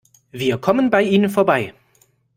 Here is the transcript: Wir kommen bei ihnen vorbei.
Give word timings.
Wir 0.31 0.57
kommen 0.57 0.89
bei 0.89 1.03
ihnen 1.03 1.29
vorbei. 1.29 1.75